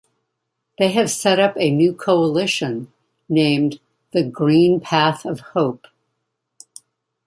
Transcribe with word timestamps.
They 0.79 0.93
have 0.93 1.11
set 1.11 1.37
up 1.37 1.53
a 1.59 1.69
new 1.69 1.93
coalition, 1.93 2.91
named 3.29 3.79
The 4.13 4.23
Green 4.23 4.79
Path 4.79 5.25
of 5.27 5.41
Hope. 5.53 5.85